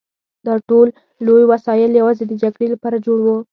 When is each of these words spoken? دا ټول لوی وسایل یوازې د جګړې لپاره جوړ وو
دا 0.45 0.53
ټول 0.69 0.87
لوی 1.25 1.43
وسایل 1.51 1.91
یوازې 1.99 2.23
د 2.27 2.33
جګړې 2.41 2.67
لپاره 2.73 3.03
جوړ 3.05 3.17
وو 3.25 3.37